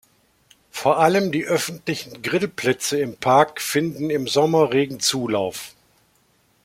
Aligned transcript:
Vor 0.71 0.97
allem 0.97 1.31
die 1.31 1.45
öffentlichen 1.45 2.23
Grillplätze 2.23 2.97
im 2.99 3.17
Park 3.17 3.61
finden 3.61 4.09
im 4.09 4.27
Sommer 4.27 4.73
regen 4.73 4.99
Zulauf. 4.99 5.75